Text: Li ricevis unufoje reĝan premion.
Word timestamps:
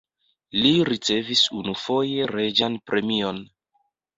Li 0.61 0.71
ricevis 0.89 1.43
unufoje 1.59 2.27
reĝan 2.35 2.81
premion. 2.89 3.45